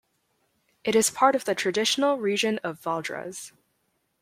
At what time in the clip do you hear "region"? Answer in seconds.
2.17-2.57